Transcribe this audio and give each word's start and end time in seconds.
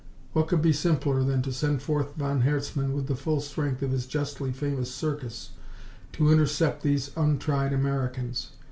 What 0.33 0.47
could 0.47 0.63
be 0.63 0.73
simpler 0.73 1.23
than 1.23 1.43
to 1.43 1.53
send 1.53 1.83
forth 1.83 2.15
von 2.15 2.41
Herzmann 2.41 2.93
with 2.93 3.05
the 3.05 3.15
full 3.15 3.39
strength 3.39 3.83
of 3.83 3.91
his 3.91 4.07
justly 4.07 4.51
famous 4.51 4.91
Circus 4.91 5.51
to 6.13 6.31
intercept 6.31 6.81
these 6.81 7.11
untried 7.15 7.71
Americans? 7.71 8.49